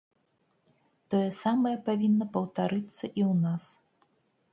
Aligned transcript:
Тое 1.13 1.27
самае 1.43 1.73
павінна 1.89 2.25
паўтарыцца 2.37 2.97
і 2.97 3.21
ў 3.25 3.33
нас. 3.45 3.63